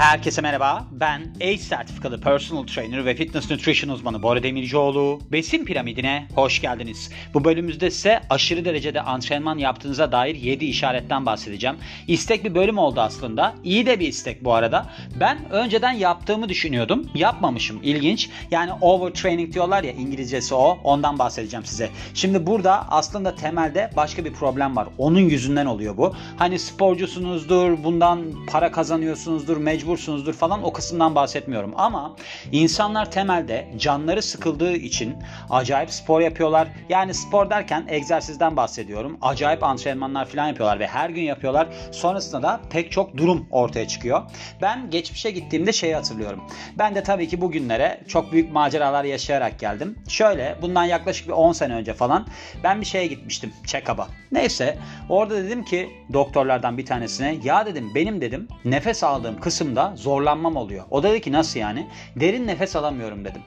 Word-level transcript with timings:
Herkese 0.00 0.40
merhaba. 0.40 0.84
Ben 0.90 1.22
ACE 1.36 1.58
sertifikalı 1.58 2.20
personal 2.20 2.66
trainer 2.66 3.04
ve 3.04 3.14
fitness 3.14 3.50
nutrition 3.50 3.90
uzmanı 3.90 4.22
Bora 4.22 4.42
Demircioğlu. 4.42 5.20
Besin 5.32 5.64
piramidine 5.64 6.26
hoş 6.34 6.60
geldiniz. 6.60 7.10
Bu 7.34 7.44
bölümümüzde 7.44 7.90
size 7.90 8.20
aşırı 8.30 8.64
derecede 8.64 9.02
antrenman 9.02 9.58
yaptığınıza 9.58 10.12
dair 10.12 10.34
7 10.34 10.64
işaretten 10.64 11.26
bahsedeceğim. 11.26 11.76
İstek 12.08 12.44
bir 12.44 12.54
bölüm 12.54 12.78
oldu 12.78 13.00
aslında. 13.00 13.54
İyi 13.64 13.86
de 13.86 14.00
bir 14.00 14.08
istek 14.08 14.44
bu 14.44 14.54
arada. 14.54 14.86
Ben 15.20 15.50
önceden 15.50 15.92
yaptığımı 15.92 16.48
düşünüyordum. 16.48 17.10
Yapmamışım. 17.14 17.80
İlginç. 17.82 18.30
Yani 18.50 18.72
overtraining 18.80 19.54
diyorlar 19.54 19.84
ya 19.84 19.92
İngilizcesi 19.92 20.54
o. 20.54 20.78
Ondan 20.84 21.18
bahsedeceğim 21.18 21.66
size. 21.66 21.90
Şimdi 22.14 22.46
burada 22.46 22.88
aslında 22.90 23.34
temelde 23.34 23.90
başka 23.96 24.24
bir 24.24 24.32
problem 24.32 24.76
var. 24.76 24.88
Onun 24.98 25.20
yüzünden 25.20 25.66
oluyor 25.66 25.96
bu. 25.96 26.14
Hani 26.36 26.58
sporcusunuzdur, 26.58 27.84
bundan 27.84 28.46
para 28.46 28.72
kazanıyorsunuzdur, 28.72 29.56
mecbursunuzdur 29.90 30.34
falan 30.34 30.62
o 30.62 30.72
kısımdan 30.72 31.14
bahsetmiyorum. 31.14 31.72
Ama 31.76 32.16
insanlar 32.52 33.10
temelde 33.10 33.68
canları 33.78 34.22
sıkıldığı 34.22 34.72
için 34.72 35.16
acayip 35.50 35.90
spor 35.90 36.20
yapıyorlar. 36.20 36.68
Yani 36.88 37.14
spor 37.14 37.50
derken 37.50 37.84
egzersizden 37.88 38.56
bahsediyorum. 38.56 39.18
Acayip 39.22 39.62
antrenmanlar 39.62 40.26
falan 40.26 40.46
yapıyorlar 40.48 40.78
ve 40.78 40.86
her 40.86 41.10
gün 41.10 41.22
yapıyorlar. 41.22 41.68
Sonrasında 41.92 42.42
da 42.42 42.60
pek 42.70 42.92
çok 42.92 43.16
durum 43.16 43.46
ortaya 43.50 43.88
çıkıyor. 43.88 44.22
Ben 44.62 44.90
geçmişe 44.90 45.30
gittiğimde 45.30 45.72
şeyi 45.72 45.94
hatırlıyorum. 45.94 46.40
Ben 46.78 46.94
de 46.94 47.02
tabii 47.02 47.28
ki 47.28 47.40
bugünlere 47.40 48.00
çok 48.08 48.32
büyük 48.32 48.52
maceralar 48.52 49.04
yaşayarak 49.04 49.58
geldim. 49.58 49.98
Şöyle 50.08 50.56
bundan 50.62 50.84
yaklaşık 50.84 51.28
bir 51.28 51.32
10 51.32 51.52
sene 51.52 51.74
önce 51.74 51.94
falan 51.94 52.26
ben 52.64 52.80
bir 52.80 52.86
şeye 52.86 53.06
gitmiştim. 53.06 53.52
Check-up'a. 53.66 54.08
Neyse 54.32 54.78
orada 55.08 55.36
dedim 55.44 55.64
ki 55.64 55.90
doktorlardan 56.12 56.78
bir 56.78 56.86
tanesine 56.86 57.36
ya 57.44 57.66
dedim 57.66 57.90
benim 57.94 58.20
dedim 58.20 58.48
nefes 58.64 59.04
aldığım 59.04 59.40
kısımda 59.40 59.79
zorlanmam 59.96 60.56
oluyor. 60.56 60.84
O 60.90 61.02
dedi 61.02 61.20
ki 61.20 61.32
nasıl 61.32 61.60
yani? 61.60 61.86
Derin 62.16 62.46
nefes 62.46 62.76
alamıyorum 62.76 63.24
dedim. 63.24 63.42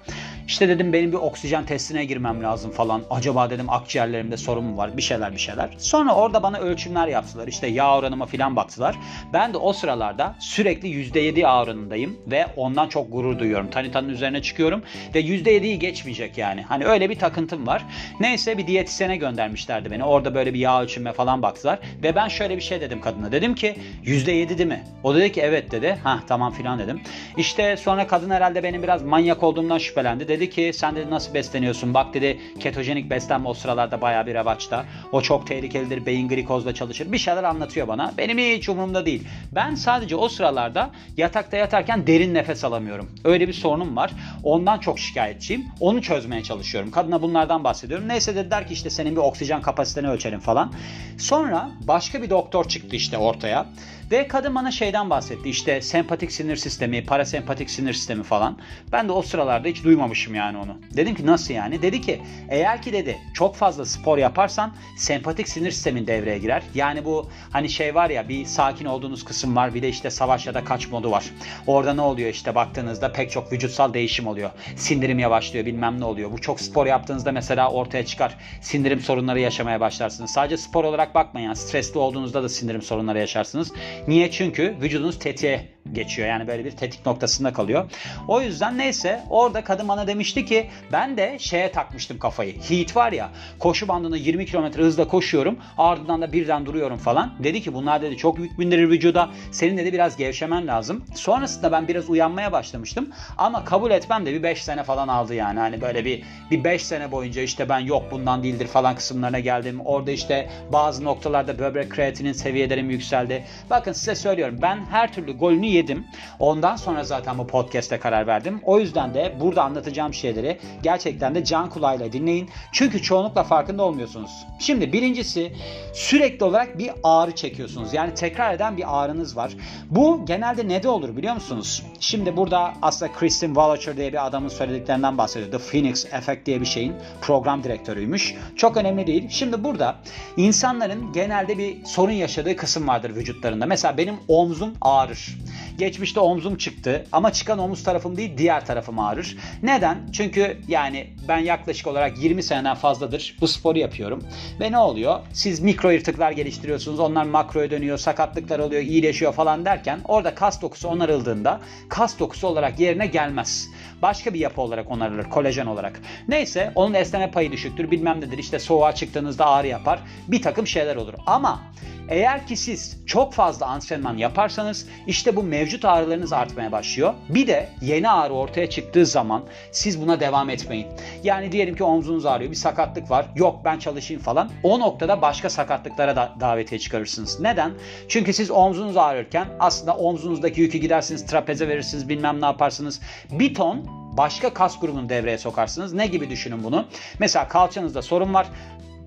İşte 0.48 0.70
dedim 0.70 0.94
benim 0.94 1.12
bir 1.12 1.18
oksijen 1.18 1.66
testine 1.66 2.06
girmem 2.06 2.44
lazım 2.44 2.72
falan. 2.72 3.02
Acaba 3.10 3.50
dedim 3.50 3.70
akciğerlerimde 3.70 4.38
sorun 4.38 4.64
mu 4.64 4.78
var? 4.78 4.98
Bir 4.98 5.02
şeyler 5.02 5.32
bir 5.32 5.38
şeyler. 5.38 5.70
Sonra 5.78 6.16
orada 6.16 6.44
bana 6.44 6.58
ölçümler 6.58 7.08
yaptılar. 7.08 7.48
İşte 7.48 7.68
yağ 7.68 7.98
oranıma 7.98 8.26
falan 8.26 8.56
baktılar. 8.56 8.96
Ben 9.34 9.54
de 9.54 9.58
o 9.58 9.74
sıralarda 9.74 10.36
sürekli 10.40 10.88
%7 10.88 11.40
yağ 11.40 11.62
oranındayım 11.64 12.18
ve 12.28 12.46
ondan 12.58 12.88
çok 12.88 13.12
gurur 13.12 13.40
duyuyorum. 13.40 13.70
Tanitanın 13.70 14.10
üzerine 14.10 14.42
çıkıyorum 14.42 14.84
ve 15.16 15.22
%7'yi 15.22 15.80
geçmeyecek 15.80 16.38
yani. 16.38 16.62
Hani 16.62 16.86
öyle 16.86 17.10
bir 17.10 17.20
takıntım 17.20 17.68
var. 17.68 17.86
Neyse 18.20 18.58
bir 18.58 18.68
diyetisyene 18.68 19.18
göndermişlerdi 19.18 19.92
beni. 19.92 20.04
Orada 20.04 20.36
böyle 20.36 20.54
bir 20.54 20.60
yağ 20.60 20.82
ölçüme 20.82 21.14
falan 21.14 21.42
baktılar 21.42 21.80
ve 22.04 22.16
ben 22.16 22.28
şöyle 22.28 22.56
bir 22.56 22.62
şey 22.62 22.82
dedim 22.82 23.02
kadına. 23.02 23.32
Dedim 23.32 23.56
ki 23.56 23.76
%7 24.06 24.58
değil 24.58 24.70
mi? 24.70 24.84
O 25.04 25.16
dedi 25.16 25.32
ki 25.32 25.42
evet 25.42 25.72
dedi. 25.72 26.00
Ha 26.04 26.20
tamam 26.28 26.54
filan 26.54 26.80
dedim. 26.80 27.02
İşte 27.38 27.78
sonra 27.78 28.08
kadın 28.08 28.30
herhalde 28.30 28.64
benim 28.64 28.84
biraz 28.84 29.04
manyak 29.04 29.44
olduğumdan 29.44 29.78
şüphelendi. 29.78 30.28
Dedi 30.28 30.50
ki 30.50 30.72
sen 30.74 30.96
dedi 30.96 31.10
nasıl 31.10 31.34
besleniyorsun? 31.34 31.94
Bak 31.94 32.14
dedi 32.14 32.40
ketojenik 32.60 33.10
beslenme 33.10 33.50
o 33.50 33.54
sıralarda 33.54 34.02
baya 34.02 34.28
bir 34.28 34.34
revaçta. 34.34 34.86
O 35.12 35.22
çok 35.22 35.48
tehlikelidir. 35.48 36.06
Beyin 36.06 36.30
glikozla 36.30 36.74
çalışır. 36.74 37.12
Bir 37.12 37.18
şeyler 37.18 37.44
anlatıyor 37.44 37.88
bana. 37.88 38.14
Benim 38.18 38.38
hiç 38.38 38.70
umurumda 38.70 39.06
değil. 39.06 39.28
Ben 39.52 39.76
sadece 39.76 40.16
o 40.16 40.30
sıralarda 40.30 40.92
yatakta 41.18 41.58
yatarken 41.58 42.08
derin 42.08 42.34
nefes 42.34 42.64
alamıyorum. 42.64 43.12
Öyle 43.24 43.48
bir 43.48 43.54
sorunum 43.54 43.96
var. 43.96 44.12
Ondan 44.44 44.80
çok 44.80 45.00
şikayetçiyim. 45.00 45.66
Onu 45.80 46.02
çözmeye 46.02 46.44
çalışıyorum. 46.44 46.92
Kadına 46.92 47.22
bunlardan 47.22 47.64
bahsediyorum. 47.64 48.08
Neyse 48.08 48.36
dediler 48.36 48.68
ki 48.68 48.74
işte 48.74 48.90
senin 48.90 49.16
bir 49.16 49.22
oksijen 49.22 49.62
kapasiteni 49.62 50.10
ölçelim 50.10 50.40
falan. 50.40 50.74
Sonra 51.18 51.70
başka 51.88 52.22
bir 52.22 52.30
doktor 52.30 52.68
çıktı 52.68 52.96
işte 52.96 53.18
ortaya. 53.18 53.66
Ve 54.12 54.28
kadın 54.28 54.56
bana 54.56 54.72
şeyden 54.72 55.10
bahsetti. 55.10 55.50
İşte 55.50 55.82
sempatik 56.04 56.32
sinir 56.32 56.56
sistemi, 56.56 57.06
parasempatik 57.06 57.70
sinir 57.70 57.94
sistemi 57.94 58.24
falan. 58.24 58.58
Ben 58.92 59.08
de 59.08 59.12
o 59.12 59.22
sıralarda 59.22 59.68
hiç 59.68 59.84
duymamışım 59.84 60.36
yani 60.36 60.58
onu. 60.58 60.78
Dedim 60.98 61.16
ki 61.16 61.26
nasıl 61.26 61.54
yani? 61.54 61.82
Dedi 61.82 62.02
ki 62.02 62.22
eğer 62.50 62.82
ki 62.82 62.94
dedi 62.94 63.18
çok 63.34 63.56
fazla 63.56 63.86
spor 63.86 64.18
yaparsan 64.18 64.74
sempatik 64.98 65.50
sinir 65.50 65.72
sistemin 65.72 66.08
devreye 66.08 66.38
girer. 66.38 66.64
Yani 66.76 67.06
bu 67.06 67.30
hani 67.52 67.70
şey 67.70 67.96
var 67.96 68.10
ya 68.10 68.30
bir 68.30 68.46
sakin 68.46 68.86
olduğunuz 68.86 69.26
kısım 69.26 69.56
var 69.56 69.74
bir 69.74 69.82
de 69.82 69.90
işte 69.90 70.10
savaş 70.10 70.48
ya 70.48 70.54
da 70.54 70.64
kaç 70.64 70.88
modu 70.88 71.12
var. 71.12 71.26
Orada 71.68 71.94
ne 71.94 72.02
oluyor 72.02 72.30
işte 72.30 72.56
baktığınızda 72.56 73.12
pek 73.12 73.32
çok 73.32 73.52
vücutsal 73.52 73.94
değişim 73.94 74.28
oluyor. 74.28 74.50
Sindirim 74.76 75.20
yavaşlıyor 75.20 75.66
bilmem 75.66 76.00
ne 76.00 76.06
oluyor. 76.06 76.32
Bu 76.32 76.42
çok 76.42 76.62
spor 76.62 76.86
yaptığınızda 76.86 77.32
mesela 77.32 77.72
ortaya 77.72 78.06
çıkar. 78.06 78.38
Sindirim 78.62 79.00
sorunları 79.00 79.40
yaşamaya 79.40 79.80
başlarsınız. 79.80 80.32
Sadece 80.32 80.58
spor 80.58 80.84
olarak 80.84 81.16
bakmayın. 81.16 81.46
Yani 81.46 81.56
stresli 81.56 82.00
olduğunuzda 82.00 82.44
da 82.44 82.50
sindirim 82.50 82.82
sorunları 82.82 83.20
yaşarsınız. 83.20 83.72
Niye? 84.08 84.32
Çünkü 84.32 84.76
vücudunuz 84.82 85.20
tetiğe 85.20 85.73
geçiyor. 85.92 86.28
Yani 86.28 86.48
böyle 86.48 86.66
bir 86.66 86.72
tetik 86.72 87.06
noktasında 87.06 87.54
kalıyor. 87.54 87.92
O 88.28 88.42
yüzden 88.42 88.78
neyse 88.78 89.24
orada 89.30 89.64
kadın 89.64 89.88
bana 89.88 90.08
demişti 90.08 90.46
ki 90.46 90.70
ben 90.92 91.18
de 91.18 91.40
şeye 91.40 91.72
takmıştım 91.72 92.20
kafayı. 92.20 92.56
Heat 92.62 92.96
var 92.96 93.12
ya 93.12 93.30
koşu 93.60 93.88
bandında 93.88 94.18
20 94.18 94.46
km 94.46 94.66
hızla 94.76 95.08
koşuyorum 95.08 95.58
ardından 95.78 96.22
da 96.22 96.34
birden 96.34 96.66
duruyorum 96.66 96.98
falan. 96.98 97.34
Dedi 97.44 97.62
ki 97.62 97.74
bunlar 97.74 98.02
dedi 98.02 98.18
çok 98.18 98.40
yük 98.40 98.60
bindirir 98.60 98.90
vücuda. 98.90 99.30
Senin 99.52 99.78
dedi 99.78 99.94
biraz 99.94 100.18
gevşemen 100.18 100.68
lazım. 100.68 101.06
Sonrasında 101.16 101.72
ben 101.72 101.88
biraz 101.88 102.10
uyanmaya 102.10 102.52
başlamıştım. 102.52 103.10
Ama 103.38 103.66
kabul 103.66 103.92
etmem 103.92 104.26
de 104.26 104.34
bir 104.34 104.44
5 104.44 104.64
sene 104.64 104.84
falan 104.84 105.08
aldı 105.08 105.34
yani. 105.34 105.60
Hani 105.60 105.82
böyle 105.82 106.06
bir 106.06 106.24
bir 106.52 106.64
5 106.64 106.86
sene 106.86 107.12
boyunca 107.12 107.42
işte 107.42 107.70
ben 107.70 107.80
yok 107.80 108.04
bundan 108.12 108.44
değildir 108.44 108.68
falan 108.68 108.96
kısımlarına 108.96 109.40
geldim. 109.40 109.82
Orada 109.86 110.12
işte 110.12 110.50
bazı 110.72 111.04
noktalarda 111.04 111.60
böbrek 111.60 111.90
kreatinin 111.90 112.34
seviyelerim 112.34 112.90
yükseldi. 112.90 113.44
Bakın 113.70 113.92
size 113.92 114.16
söylüyorum 114.16 114.60
ben 114.62 114.86
her 114.92 115.14
türlü 115.14 115.38
golünü 115.38 115.73
yedim. 115.74 116.08
Ondan 116.40 116.76
sonra 116.76 117.04
zaten 117.04 117.38
bu 117.38 117.48
podcast'e 117.48 118.00
karar 118.00 118.28
verdim. 118.28 118.62
O 118.64 118.80
yüzden 118.80 119.14
de 119.14 119.36
burada 119.40 119.64
anlatacağım 119.64 120.14
şeyleri 120.14 120.60
gerçekten 120.84 121.36
de 121.36 121.44
can 121.44 121.70
kulağıyla 121.70 122.14
dinleyin. 122.14 122.50
Çünkü 122.72 123.02
çoğunlukla 123.02 123.44
farkında 123.44 123.84
olmuyorsunuz. 123.84 124.32
Şimdi 124.60 124.94
birincisi 124.94 125.54
sürekli 125.94 126.44
olarak 126.44 126.78
bir 126.78 126.92
ağrı 127.04 127.36
çekiyorsunuz. 127.36 127.94
Yani 127.94 128.14
tekrar 128.14 128.54
eden 128.54 128.78
bir 128.78 129.04
ağrınız 129.04 129.38
var. 129.38 129.52
Bu 129.90 130.26
genelde 130.26 130.68
ne 130.68 130.84
de 130.84 130.90
olur 130.90 131.18
biliyor 131.18 131.34
musunuz? 131.34 131.84
Şimdi 132.00 132.38
burada 132.38 132.74
aslında 132.82 133.12
Kristin 133.12 133.48
Wallacher 133.48 133.98
diye 133.98 134.14
bir 134.14 134.28
adamın 134.28 134.50
söylediklerinden 134.50 135.18
bahsediyor. 135.18 135.52
The 135.52 135.58
Phoenix 135.58 136.06
Effect 136.06 136.46
diye 136.46 136.62
bir 136.62 136.66
şeyin 136.66 136.94
program 137.22 137.64
direktörüymüş. 137.64 138.36
Çok 138.56 138.78
önemli 138.78 139.08
değil. 139.08 139.30
Şimdi 139.30 139.64
burada 139.64 139.96
insanların 140.38 141.14
genelde 141.14 141.58
bir 141.58 141.86
sorun 141.86 142.12
yaşadığı 142.12 142.56
kısım 142.56 142.88
vardır 142.88 143.16
vücutlarında. 143.16 143.66
Mesela 143.66 143.98
benim 143.98 144.16
omzum 144.28 144.74
ağrır. 144.82 145.38
Geçmişte 145.78 146.20
omzum 146.20 146.58
çıktı 146.58 147.06
ama 147.12 147.32
çıkan 147.34 147.60
omuz 147.60 147.84
tarafım 147.84 148.18
değil 148.18 148.38
diğer 148.38 148.66
tarafım 148.66 149.00
ağrır. 149.00 149.38
Neden? 149.64 149.98
Çünkü 150.12 150.58
yani 150.68 151.08
ben 151.28 151.38
yaklaşık 151.38 151.88
olarak 151.88 152.18
20 152.24 152.44
seneden 152.44 152.76
fazladır 152.76 153.38
bu 153.42 153.48
sporu 153.48 153.80
yapıyorum. 153.80 154.24
Ve 154.60 154.72
ne 154.72 154.78
oluyor? 154.78 155.20
Siz 155.34 155.60
mikro 155.60 155.90
yırtıklar 155.90 156.32
geliştiriyorsunuz. 156.32 157.00
Onlar 157.00 157.24
makroya 157.24 157.72
dönüyor, 157.72 157.98
sakatlıklar 157.98 158.60
oluyor, 158.60 158.82
iyileşiyor 158.82 159.34
falan 159.34 159.66
derken 159.66 160.00
orada 160.08 160.36
kas 160.36 160.62
dokusu 160.62 160.88
onarıldığında 160.88 161.60
kas 161.90 162.20
dokusu 162.20 162.48
olarak 162.48 162.80
yerine 162.80 163.08
gelmez. 163.08 163.70
Başka 164.02 164.34
bir 164.34 164.40
yapı 164.40 164.62
olarak 164.62 164.92
onarılır, 164.92 165.24
kolajen 165.24 165.66
olarak. 165.66 166.02
Neyse 166.28 166.72
onun 166.76 166.94
esneme 166.94 167.32
payı 167.32 167.52
düşüktür 167.52 167.92
bilmem 167.92 168.22
nedir. 168.22 168.38
İşte 168.38 168.60
soğuğa 168.60 168.96
çıktığınızda 168.96 169.46
ağrı 169.46 169.68
yapar. 169.68 170.00
Bir 170.28 170.42
takım 170.42 170.68
şeyler 170.68 170.96
olur. 170.96 171.14
Ama 171.26 171.62
eğer 172.10 172.48
ki 172.48 172.56
siz 172.56 172.98
çok 173.06 173.34
fazla 173.34 173.66
antrenman 173.66 174.18
yaparsanız 174.18 174.88
işte 175.08 175.36
bu 175.36 175.44
mevcut 175.44 175.86
ağrılarınız 175.86 176.34
artmaya 176.34 176.72
başlıyor. 176.72 177.14
Bir 177.30 177.48
de 177.48 177.70
yeni 177.82 178.10
ağrı 178.10 178.34
ortaya 178.34 178.70
çıktığı 178.70 179.06
zaman 179.06 179.44
siz 179.72 180.02
buna 180.02 180.20
devam 180.20 180.50
etmeyin. 180.50 180.88
Yani 181.24 181.52
diyelim 181.52 181.76
ki 181.76 181.84
omzunuz 181.84 182.26
ağrıyor, 182.26 182.52
bir 182.52 182.56
sakatlık 182.56 183.12
var. 183.12 183.26
Yok 183.36 183.60
ben 183.66 183.80
çalışayım 183.80 184.22
falan. 184.22 184.52
O 184.64 184.80
noktada 184.80 185.22
başka 185.22 185.50
sakatlıklara 185.50 186.16
da 186.16 186.34
davetiye 186.40 186.80
çıkarırsınız. 186.80 187.40
Neden? 187.40 187.72
Çünkü 188.08 188.34
siz 188.34 188.52
omzunuz 188.52 188.98
ağrırken 188.98 189.48
aslında 189.60 189.96
omzunuzdaki 189.96 190.62
yükü 190.62 190.78
gidersiniz, 190.78 191.26
trapeze 191.26 191.68
verirsiniz, 191.68 192.10
bilmem 192.10 192.42
ne 192.42 192.46
yaparsınız. 192.46 193.02
Bir 193.32 193.54
ton 193.54 194.04
başka 194.18 194.54
kas 194.54 194.80
grubunu 194.80 195.10
devreye 195.10 195.38
sokarsınız. 195.38 195.94
Ne 195.94 196.08
gibi 196.08 196.30
düşünün 196.30 196.64
bunu? 196.64 196.86
Mesela 197.20 197.48
kalçanızda 197.48 198.02
sorun 198.02 198.34
var 198.34 198.48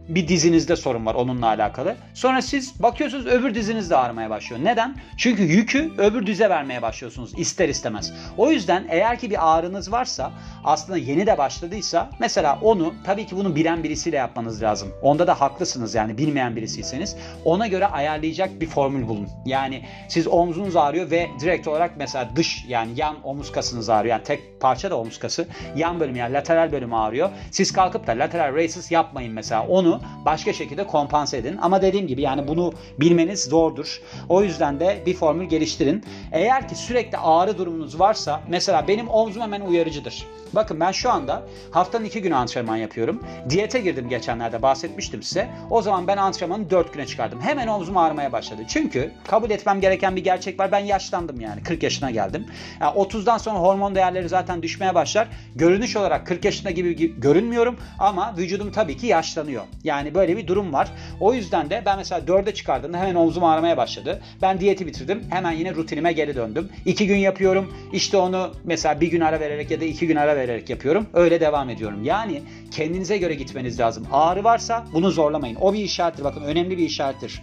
bir 0.09 0.29
dizinizde 0.29 0.77
sorun 0.77 1.07
var 1.07 1.15
onunla 1.15 1.47
alakalı. 1.47 1.97
Sonra 2.15 2.43
siz 2.43 2.83
bakıyorsunuz 2.83 3.27
öbür 3.27 3.55
diziniz 3.55 3.91
de 3.91 3.97
ağrımaya 3.97 4.31
başlıyor. 4.31 4.65
Neden? 4.65 4.97
Çünkü 5.17 5.43
yükü 5.43 5.93
öbür 5.99 6.27
dize 6.27 6.51
vermeye 6.51 6.83
başlıyorsunuz 6.83 7.33
ister 7.37 7.69
istemez. 7.69 8.13
O 8.37 8.51
yüzden 8.51 8.87
eğer 8.89 9.19
ki 9.19 9.31
bir 9.31 9.57
ağrınız 9.57 9.93
varsa 9.93 10.33
aslında 10.65 10.99
yeni 10.99 11.27
de 11.27 11.39
başladıysa 11.39 12.11
mesela 12.21 12.59
onu 12.63 12.95
tabii 13.05 13.27
ki 13.27 13.37
bunu 13.37 13.57
bilen 13.57 13.85
birisiyle 13.85 14.17
yapmanız 14.17 14.63
lazım. 14.63 14.89
Onda 15.03 15.27
da 15.27 15.41
haklısınız 15.41 15.95
yani 15.95 16.19
bilmeyen 16.19 16.57
birisiyseniz 16.57 17.17
ona 17.45 17.67
göre 17.67 17.87
ayarlayacak 17.87 18.61
bir 18.61 18.67
formül 18.67 19.09
bulun. 19.09 19.29
Yani 19.47 19.85
siz 20.09 20.27
omzunuz 20.27 20.77
ağrıyor 20.77 21.11
ve 21.11 21.31
direkt 21.41 21.69
olarak 21.69 21.97
mesela 21.97 22.29
dış 22.37 22.65
yani 22.69 22.91
yan 22.97 23.17
omuz 23.25 23.53
kasınız 23.53 23.89
ağrıyor. 23.89 24.13
Yani 24.13 24.25
tek 24.25 24.61
parça 24.61 24.91
da 24.91 24.99
omuz 24.99 25.19
kası. 25.19 25.49
Yan 25.77 26.01
bölüm 26.01 26.17
yani 26.17 26.33
lateral 26.33 26.73
bölüm 26.73 26.95
ağrıyor. 26.95 27.31
Siz 27.51 27.73
kalkıp 27.73 28.07
da 28.07 28.13
lateral 28.13 28.55
raises 28.55 28.91
yapmayın 28.93 29.33
mesela. 29.33 29.67
Onu 29.67 29.96
başka 30.25 30.53
şekilde 30.53 30.87
kompanse 30.87 31.37
edin. 31.37 31.59
Ama 31.63 31.83
dediğim 31.83 32.07
gibi 32.07 32.23
yani 32.23 32.49
bunu 32.49 32.73
bilmeniz 33.01 33.45
zordur. 33.45 34.01
O 34.29 34.43
yüzden 34.43 34.81
de 34.81 35.03
bir 35.07 35.15
formül 35.15 35.47
geliştirin. 35.47 36.05
Eğer 36.33 36.69
ki 36.69 36.75
sürekli 36.75 37.19
ağrı 37.19 37.59
durumunuz 37.59 38.01
varsa 38.01 38.41
mesela 38.49 38.89
benim 38.89 39.09
omzum 39.09 39.43
hemen 39.43 39.61
uyarıcıdır. 39.61 40.27
Bakın 40.53 40.81
ben 40.81 40.93
şu 40.93 41.11
anda 41.11 41.43
haftanın 41.71 42.05
iki 42.05 42.23
günü 42.23 42.35
antrenman 42.35 42.77
yapıyorum. 42.77 43.23
Diyete 43.51 43.81
girdim 43.81 44.09
geçenlerde 44.09 44.63
bahsetmiştim 44.63 45.23
size. 45.23 45.49
O 45.71 45.83
zaman 45.83 46.07
ben 46.07 46.17
antrenmanı 46.17 46.71
dört 46.71 46.93
güne 46.93 47.07
çıkardım. 47.07 47.41
Hemen 47.41 47.67
omzum 47.67 47.97
ağrımaya 47.97 48.33
başladı. 48.33 48.63
Çünkü 48.69 49.13
kabul 49.27 49.51
etmem 49.51 49.81
gereken 49.81 50.17
bir 50.17 50.25
gerçek 50.25 50.61
var. 50.61 50.73
Ben 50.73 50.79
yaşlandım 50.79 51.41
yani. 51.41 51.63
40 51.63 51.83
yaşına 51.83 52.11
geldim. 52.11 52.47
Yani 52.81 52.99
30'dan 52.99 53.39
sonra 53.39 53.59
hormon 53.59 53.95
değerleri 53.95 54.29
zaten 54.29 54.63
düşmeye 54.63 54.95
başlar. 54.95 55.29
Görünüş 55.55 55.97
olarak 55.97 56.27
40 56.27 56.45
yaşında 56.45 56.71
gibi 56.71 57.21
görünmüyorum 57.21 57.77
ama 57.99 58.35
vücudum 58.37 58.73
tabii 58.73 58.97
ki 58.97 59.07
yaşlanıyor. 59.07 59.63
Yani 59.87 60.15
böyle 60.15 60.37
bir 60.37 60.47
durum 60.47 60.73
var. 60.73 60.89
O 61.21 61.35
yüzden 61.35 61.71
de 61.71 61.83
ben 61.87 61.97
mesela 61.97 62.21
4'e 62.21 62.55
çıkardığımda 62.55 62.99
hemen 62.99 63.15
omzum 63.15 63.45
ağrımaya 63.45 63.77
başladı. 63.77 64.21
Ben 64.43 64.61
diyeti 64.61 64.87
bitirdim. 64.87 65.23
Hemen 65.31 65.53
yine 65.53 65.75
rutinime 65.75 66.13
geri 66.13 66.35
döndüm. 66.37 66.69
2 66.87 67.07
gün 67.07 67.17
yapıyorum. 67.17 67.75
İşte 67.93 68.17
onu 68.17 68.53
mesela 68.65 69.01
bir 69.01 69.11
gün 69.11 69.21
ara 69.21 69.41
vererek 69.41 69.71
ya 69.71 69.81
da 69.81 69.85
iki 69.85 70.07
gün 70.07 70.17
ara 70.17 70.37
vererek 70.37 70.71
yapıyorum. 70.71 71.07
Öyle 71.15 71.41
devam 71.41 71.71
ediyorum. 71.71 72.05
Yani 72.05 72.43
kendinize 72.71 73.19
göre 73.19 73.35
gitmeniz 73.35 73.81
lazım. 73.81 74.07
Ağrı 74.13 74.45
varsa 74.45 74.87
bunu 74.93 75.11
zorlamayın. 75.11 75.57
O 75.61 75.73
bir 75.73 75.79
işarettir. 75.79 76.25
Bakın 76.25 76.43
önemli 76.43 76.79
bir 76.79 76.85
işarettir 76.85 77.43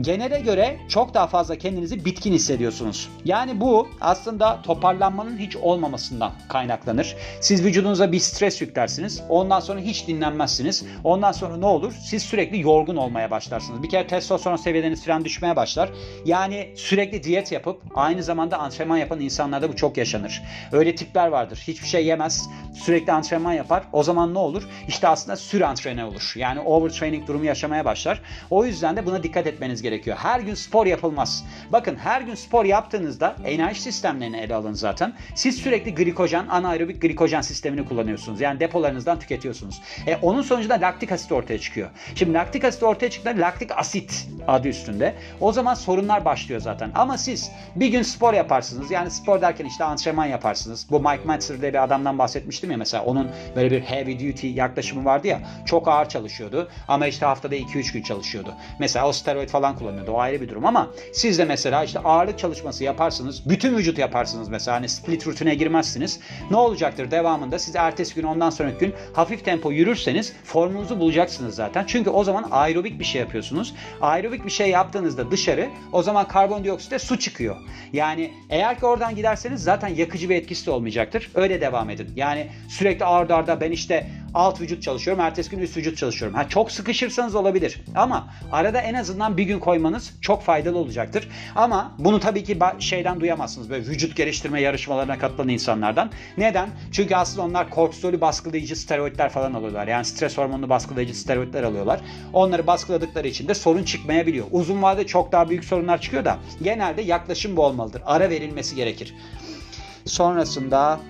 genele 0.00 0.40
göre 0.40 0.76
çok 0.88 1.14
daha 1.14 1.26
fazla 1.26 1.56
kendinizi 1.56 2.04
bitkin 2.04 2.32
hissediyorsunuz. 2.32 3.08
Yani 3.24 3.60
bu 3.60 3.88
aslında 4.00 4.62
toparlanmanın 4.62 5.38
hiç 5.38 5.56
olmamasından 5.56 6.32
kaynaklanır. 6.48 7.16
Siz 7.40 7.64
vücudunuza 7.64 8.12
bir 8.12 8.18
stres 8.18 8.60
yüklersiniz. 8.60 9.22
Ondan 9.28 9.60
sonra 9.60 9.80
hiç 9.80 10.06
dinlenmezsiniz. 10.06 10.84
Ondan 11.04 11.32
sonra 11.32 11.56
ne 11.56 11.66
olur? 11.66 11.92
Siz 12.04 12.22
sürekli 12.22 12.60
yorgun 12.60 12.96
olmaya 12.96 13.30
başlarsınız. 13.30 13.82
Bir 13.82 13.88
kere 13.88 14.06
testosteron 14.06 14.56
seviyeleriniz 14.56 15.04
falan 15.04 15.24
düşmeye 15.24 15.56
başlar. 15.56 15.90
Yani 16.24 16.72
sürekli 16.76 17.22
diyet 17.22 17.52
yapıp 17.52 17.82
aynı 17.94 18.22
zamanda 18.22 18.58
antrenman 18.58 18.96
yapan 18.96 19.20
insanlarda 19.20 19.68
bu 19.68 19.76
çok 19.76 19.96
yaşanır. 19.96 20.42
Öyle 20.72 20.94
tipler 20.94 21.28
vardır. 21.28 21.64
Hiçbir 21.66 21.88
şey 21.88 22.06
yemez. 22.06 22.48
Sürekli 22.74 23.12
antrenman 23.12 23.52
yapar. 23.52 23.82
O 23.92 24.02
zaman 24.02 24.34
ne 24.34 24.38
olur? 24.38 24.68
İşte 24.88 25.08
aslında 25.08 25.36
sür 25.36 25.60
antrene 25.60 26.04
olur. 26.04 26.32
Yani 26.36 26.60
overtraining 26.60 27.28
durumu 27.28 27.44
yaşamaya 27.44 27.84
başlar. 27.84 28.22
O 28.50 28.64
yüzden 28.64 28.96
de 28.96 29.06
buna 29.06 29.22
dikkat 29.22 29.46
etmeniz 29.46 29.82
gerekiyor. 29.90 30.16
Her 30.20 30.40
gün 30.40 30.54
spor 30.54 30.86
yapılmaz. 30.86 31.44
Bakın 31.72 31.96
her 31.96 32.20
gün 32.20 32.34
spor 32.34 32.64
yaptığınızda 32.64 33.36
enerji 33.44 33.82
sistemlerini 33.82 34.36
ele 34.36 34.54
alın 34.54 34.72
zaten. 34.72 35.12
Siz 35.34 35.56
sürekli 35.56 35.94
glikojen, 35.94 36.46
anaerobik 36.46 37.02
glikojen 37.02 37.40
sistemini 37.40 37.84
kullanıyorsunuz. 37.88 38.40
Yani 38.40 38.60
depolarınızdan 38.60 39.18
tüketiyorsunuz. 39.18 39.82
E, 40.06 40.16
onun 40.16 40.42
sonucunda 40.42 40.74
laktik 40.74 41.12
asit 41.12 41.32
ortaya 41.32 41.58
çıkıyor. 41.58 41.90
Şimdi 42.14 42.34
laktik 42.34 42.64
asit 42.64 42.82
ortaya 42.82 43.10
çıktığında 43.10 43.40
laktik 43.46 43.78
asit 43.78 44.28
adı 44.48 44.68
üstünde. 44.68 45.14
O 45.40 45.52
zaman 45.52 45.74
sorunlar 45.74 46.24
başlıyor 46.24 46.60
zaten. 46.60 46.90
Ama 46.94 47.18
siz 47.18 47.50
bir 47.76 47.88
gün 47.88 48.02
spor 48.02 48.34
yaparsınız. 48.34 48.90
Yani 48.90 49.10
spor 49.10 49.40
derken 49.40 49.64
işte 49.64 49.84
antrenman 49.84 50.26
yaparsınız. 50.26 50.86
Bu 50.90 51.00
Mike 51.00 51.24
Metzer 51.24 51.60
diye 51.60 51.72
bir 51.72 51.84
adamdan 51.84 52.18
bahsetmiştim 52.18 52.70
ya 52.70 52.76
mesela. 52.76 53.04
Onun 53.04 53.30
böyle 53.56 53.70
bir 53.70 53.80
heavy 53.80 54.14
duty 54.14 54.46
yaklaşımı 54.46 55.04
vardı 55.04 55.26
ya. 55.26 55.40
Çok 55.66 55.88
ağır 55.88 56.08
çalışıyordu. 56.08 56.68
Ama 56.88 57.06
işte 57.06 57.26
haftada 57.26 57.56
2-3 57.56 57.92
gün 57.92 58.02
çalışıyordu. 58.02 58.54
Mesela 58.78 59.08
o 59.08 59.12
steroid 59.12 59.48
falan 59.48 59.75
kullanıyordu. 59.78 60.12
O 60.12 60.18
ayrı 60.18 60.40
bir 60.40 60.48
durum 60.48 60.66
ama 60.66 60.90
siz 61.12 61.38
de 61.38 61.44
mesela 61.44 61.84
işte 61.84 61.98
ağırlık 61.98 62.38
çalışması 62.38 62.84
yaparsınız. 62.84 63.48
Bütün 63.48 63.76
vücut 63.76 63.98
yaparsınız 63.98 64.48
mesela. 64.48 64.76
Hani 64.76 64.88
split 64.88 65.26
rutine 65.26 65.54
girmezsiniz. 65.54 66.20
Ne 66.50 66.56
olacaktır 66.56 67.10
devamında? 67.10 67.58
Siz 67.58 67.76
ertesi 67.76 68.14
gün 68.14 68.22
ondan 68.22 68.50
sonraki 68.50 68.78
gün 68.78 68.94
hafif 69.12 69.44
tempo 69.44 69.72
yürürseniz 69.72 70.32
formunuzu 70.44 71.00
bulacaksınız 71.00 71.54
zaten. 71.54 71.84
Çünkü 71.86 72.10
o 72.10 72.24
zaman 72.24 72.48
aerobik 72.50 72.98
bir 72.98 73.04
şey 73.04 73.20
yapıyorsunuz. 73.20 73.74
Aerobik 74.00 74.44
bir 74.44 74.50
şey 74.50 74.70
yaptığınızda 74.70 75.30
dışarı 75.30 75.68
o 75.92 76.02
zaman 76.02 76.28
karbondioksitte 76.28 76.98
su 76.98 77.18
çıkıyor. 77.18 77.56
Yani 77.92 78.32
eğer 78.50 78.78
ki 78.78 78.86
oradan 78.86 79.14
giderseniz 79.14 79.62
zaten 79.62 79.88
yakıcı 79.88 80.28
bir 80.28 80.34
etkisi 80.34 80.66
de 80.66 80.70
olmayacaktır. 80.70 81.30
Öyle 81.34 81.60
devam 81.60 81.90
edin. 81.90 82.12
Yani 82.16 82.46
sürekli 82.68 83.04
ardarda 83.04 83.36
arda 83.36 83.60
ben 83.60 83.70
işte 83.70 84.06
alt 84.36 84.60
vücut 84.60 84.82
çalışıyorum. 84.82 85.22
Ertesi 85.22 85.50
gün 85.50 85.58
üst 85.58 85.76
vücut 85.76 85.98
çalışıyorum. 85.98 86.36
Ha, 86.36 86.48
çok 86.48 86.72
sıkışırsanız 86.72 87.34
olabilir. 87.34 87.80
Ama 87.94 88.28
arada 88.52 88.80
en 88.80 88.94
azından 88.94 89.36
bir 89.36 89.42
gün 89.42 89.58
koymanız 89.58 90.12
çok 90.20 90.42
faydalı 90.42 90.78
olacaktır. 90.78 91.28
Ama 91.54 91.92
bunu 91.98 92.20
tabii 92.20 92.44
ki 92.44 92.58
şeyden 92.78 93.20
duyamazsınız. 93.20 93.70
Böyle 93.70 93.86
vücut 93.86 94.16
geliştirme 94.16 94.60
yarışmalarına 94.60 95.18
katılan 95.18 95.48
insanlardan. 95.48 96.10
Neden? 96.38 96.68
Çünkü 96.92 97.14
aslında 97.14 97.42
onlar 97.42 97.70
kortizolü 97.70 98.20
baskılayıcı 98.20 98.76
steroidler 98.76 99.28
falan 99.28 99.54
alıyorlar. 99.54 99.88
Yani 99.88 100.04
stres 100.04 100.38
hormonunu 100.38 100.68
baskılayıcı 100.68 101.18
steroidler 101.18 101.62
alıyorlar. 101.62 102.00
Onları 102.32 102.66
baskıladıkları 102.66 103.28
için 103.28 103.48
de 103.48 103.54
sorun 103.54 103.84
çıkmayabiliyor. 103.84 104.46
Uzun 104.50 104.82
vadede 104.82 105.06
çok 105.06 105.32
daha 105.32 105.50
büyük 105.50 105.64
sorunlar 105.64 106.00
çıkıyor 106.00 106.24
da 106.24 106.38
genelde 106.62 107.02
yaklaşım 107.02 107.56
bu 107.56 107.62
olmalıdır. 107.62 108.02
Ara 108.06 108.30
verilmesi 108.30 108.76
gerekir. 108.76 109.14
Sonrasında 110.04 111.00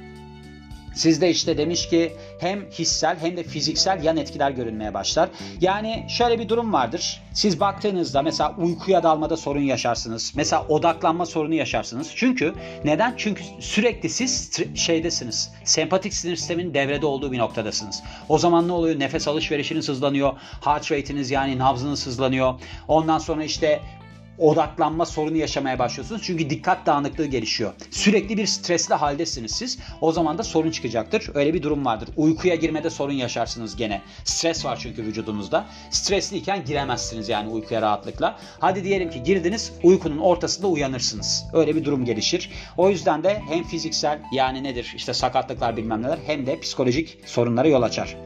Sizde 0.97 1.31
işte 1.31 1.59
demiş 1.59 1.89
ki 1.89 2.13
hem 2.39 2.71
hissel 2.71 3.19
hem 3.21 3.37
de 3.37 3.43
fiziksel 3.43 4.05
yan 4.05 4.17
etkiler 4.17 4.51
görünmeye 4.51 4.95
başlar. 4.95 5.29
Yani 5.61 6.07
şöyle 6.09 6.39
bir 6.39 6.49
durum 6.49 6.73
vardır. 6.73 7.23
Siz 7.35 7.61
baktığınızda 7.61 8.23
mesela 8.23 8.55
uykuya 8.59 9.03
dalmada 9.03 9.37
sorun 9.37 9.61
yaşarsınız. 9.61 10.33
Mesela 10.37 10.67
odaklanma 10.69 11.27
sorunu 11.27 11.55
yaşarsınız. 11.55 12.13
Çünkü 12.17 12.55
neden? 12.85 13.15
Çünkü 13.17 13.43
sürekli 13.61 14.09
siz 14.09 14.61
şeydesiniz. 14.75 15.51
Sempatik 15.65 16.15
sinir 16.15 16.37
sisteminin 16.37 16.75
devrede 16.75 17.07
olduğu 17.07 17.33
bir 17.33 17.39
noktadasınız. 17.39 18.03
O 18.29 18.39
zaman 18.39 18.69
ne 18.69 18.73
oluyor? 18.73 19.01
Nefes 19.01 19.29
alışverişiniz 19.29 19.89
hızlanıyor. 19.89 20.33
Heart 20.65 20.93
rate'iniz 20.93 21.31
yani 21.31 21.59
nabzınız 21.59 22.07
hızlanıyor. 22.07 22.55
Ondan 22.89 23.19
sonra 23.19 23.45
işte 23.45 23.81
odaklanma 24.39 25.07
sorunu 25.07 25.37
yaşamaya 25.37 25.79
başlıyorsunuz. 25.79 26.23
Çünkü 26.25 26.51
dikkat 26.51 26.87
dağınıklığı 26.87 27.27
gelişiyor. 27.27 27.73
Sürekli 27.91 28.37
bir 28.37 28.47
stresli 28.47 28.95
haldesiniz 28.95 29.51
siz. 29.51 29.79
O 30.01 30.13
zaman 30.13 30.39
da 30.39 30.43
sorun 30.43 30.71
çıkacaktır. 30.71 31.31
Öyle 31.35 31.55
bir 31.55 31.63
durum 31.63 31.85
vardır. 31.85 32.09
Uykuya 32.17 32.55
girmede 32.55 32.91
sorun 32.91 33.13
yaşarsınız 33.13 33.77
gene. 33.77 34.03
Stres 34.25 34.65
var 34.65 34.79
çünkü 34.83 35.03
vücudunuzda. 35.03 35.67
Stresliyken 35.91 36.65
giremezsiniz 36.65 37.29
yani 37.29 37.49
uykuya 37.49 37.83
rahatlıkla. 37.83 38.39
Hadi 38.61 38.85
diyelim 38.85 39.11
ki 39.11 39.23
girdiniz 39.23 39.73
uykunun 39.83 40.19
ortasında 40.19 40.67
uyanırsınız. 40.67 41.45
Öyle 41.53 41.77
bir 41.77 41.85
durum 41.85 42.05
gelişir. 42.05 42.51
O 42.77 42.91
yüzden 42.91 43.25
de 43.25 43.43
hem 43.49 43.65
fiziksel 43.65 44.19
yani 44.33 44.63
nedir 44.63 44.93
işte 44.97 45.15
sakatlıklar 45.15 45.77
bilmem 45.77 46.03
neler 46.03 46.19
hem 46.27 46.47
de 46.47 46.61
psikolojik 46.61 47.19
sorunlara 47.27 47.69
yol 47.69 47.83
açar 47.83 48.17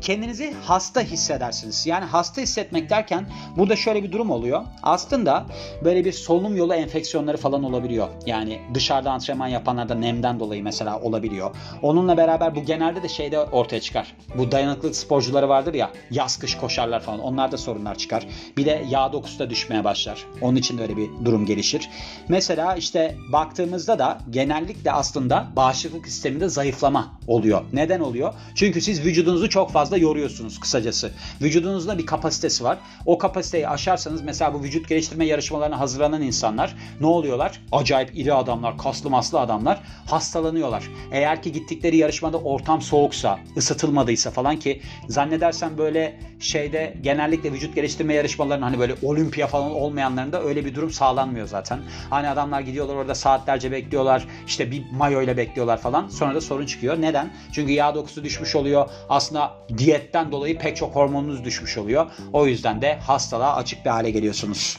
kendinizi 0.00 0.54
hasta 0.62 1.00
hissedersiniz. 1.00 1.86
Yani 1.86 2.04
hasta 2.04 2.40
hissetmek 2.40 2.90
derken 2.90 3.26
burada 3.56 3.76
şöyle 3.76 4.02
bir 4.02 4.12
durum 4.12 4.30
oluyor. 4.30 4.62
Aslında 4.82 5.46
böyle 5.84 6.04
bir 6.04 6.12
solunum 6.12 6.56
yolu 6.56 6.74
enfeksiyonları 6.74 7.36
falan 7.36 7.64
olabiliyor. 7.64 8.08
Yani 8.26 8.60
dışarıda 8.74 9.10
antrenman 9.10 9.48
yapanlarda 9.48 9.94
nemden 9.94 10.40
dolayı 10.40 10.62
mesela 10.62 11.00
olabiliyor. 11.00 11.56
Onunla 11.82 12.16
beraber 12.16 12.54
bu 12.54 12.64
genelde 12.64 13.02
de 13.02 13.08
şeyde 13.08 13.40
ortaya 13.40 13.80
çıkar. 13.80 14.16
Bu 14.38 14.52
dayanıklılık 14.52 14.96
sporcuları 14.96 15.48
vardır 15.48 15.74
ya 15.74 15.90
yaz 16.10 16.38
kış 16.38 16.56
koşarlar 16.56 17.00
falan 17.00 17.20
onlarda 17.20 17.58
sorunlar 17.58 17.94
çıkar. 17.98 18.26
Bir 18.56 18.66
de 18.66 18.84
yağ 18.90 19.12
dokusu 19.12 19.38
da 19.38 19.50
düşmeye 19.50 19.84
başlar. 19.84 20.26
Onun 20.40 20.56
için 20.56 20.78
de 20.78 20.82
öyle 20.82 20.96
bir 20.96 21.10
durum 21.24 21.46
gelişir. 21.46 21.90
Mesela 22.28 22.76
işte 22.76 23.16
baktığımızda 23.32 23.98
da 23.98 24.18
genellikle 24.30 24.92
aslında 24.92 25.46
bağışıklık 25.56 26.06
sisteminde 26.08 26.48
zayıflama 26.48 27.12
oluyor. 27.26 27.62
Neden 27.72 28.00
oluyor? 28.00 28.34
Çünkü 28.54 28.80
siz 28.80 29.04
vücudunuzu 29.04 29.48
çok 29.48 29.70
fazla 29.70 29.96
yoruyorsunuz 29.96 30.60
kısacası. 30.60 31.10
Vücudunuzda 31.42 31.98
bir 31.98 32.06
kapasitesi 32.06 32.64
var. 32.64 32.78
O 33.06 33.18
kapasiteyi 33.46 33.68
aşarsanız 33.68 34.22
mesela 34.22 34.54
bu 34.54 34.62
vücut 34.62 34.88
geliştirme 34.88 35.24
yarışmalarına 35.24 35.80
hazırlanan 35.80 36.22
insanlar 36.22 36.76
ne 37.00 37.06
oluyorlar? 37.06 37.60
Acayip 37.72 38.10
iri 38.18 38.34
adamlar, 38.34 38.78
kaslı 38.78 39.10
maslı 39.10 39.40
adamlar 39.40 39.82
hastalanıyorlar. 40.06 40.84
Eğer 41.12 41.42
ki 41.42 41.52
gittikleri 41.52 41.96
yarışmada 41.96 42.38
ortam 42.38 42.82
soğuksa, 42.82 43.38
ısıtılmadıysa 43.56 44.30
falan 44.30 44.56
ki 44.56 44.80
zannedersem 45.08 45.78
böyle 45.78 46.20
şeyde 46.40 46.96
genellikle 47.02 47.52
vücut 47.52 47.74
geliştirme 47.74 48.14
yarışmalarının 48.14 48.64
hani 48.64 48.78
böyle 48.78 48.94
olimpiya 49.02 49.46
falan 49.46 49.70
olmayanlarında 49.70 50.42
öyle 50.42 50.64
bir 50.64 50.74
durum 50.74 50.90
sağlanmıyor 50.90 51.46
zaten. 51.46 51.78
Hani 52.10 52.28
adamlar 52.28 52.60
gidiyorlar 52.60 52.94
orada 52.94 53.14
saatlerce 53.14 53.72
bekliyorlar. 53.72 54.26
işte 54.46 54.70
bir 54.70 54.82
mayo 54.92 55.22
ile 55.22 55.36
bekliyorlar 55.36 55.80
falan. 55.80 56.08
Sonra 56.08 56.34
da 56.34 56.40
sorun 56.40 56.66
çıkıyor. 56.66 57.00
Neden? 57.00 57.30
Çünkü 57.52 57.72
yağ 57.72 57.94
dokusu 57.94 58.24
düşmüş 58.24 58.56
oluyor. 58.56 58.90
Aslında 59.08 59.54
diyetten 59.78 60.32
dolayı 60.32 60.58
pek 60.58 60.76
çok 60.76 60.96
hormonunuz 60.96 61.44
düşmüş 61.44 61.78
oluyor. 61.78 62.06
O 62.32 62.46
yüzden 62.46 62.82
de 62.82 62.98
hastalığa 63.36 63.56
açık 63.56 63.84
bir 63.84 63.90
hale 63.90 64.10
geliyorsunuz. 64.10 64.78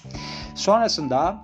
Sonrasında 0.56 1.38